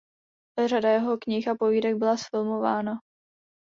[0.65, 2.91] Řada jeho knih a povídek byla zfilmována.